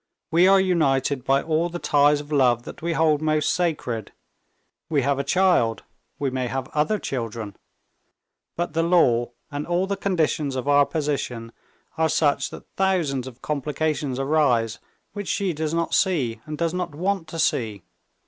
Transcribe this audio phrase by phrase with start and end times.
[0.31, 4.11] We are united by all the ties of love that we hold most sacred.
[4.89, 5.83] We have a child,
[6.17, 7.55] we may have other children.
[8.55, 11.51] But the law and all the conditions of our position
[11.99, 14.79] are such that thousands of complications arise
[15.13, 17.83] which she does not see and does not want to see.